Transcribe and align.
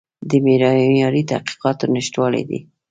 د 0.29 0.31
معیاري 0.45 1.23
تحقیقاتو 1.31 1.85
نشتوالی 1.95 2.43
دی. 2.49 2.59